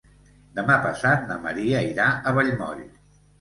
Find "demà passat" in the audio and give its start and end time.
0.59-1.27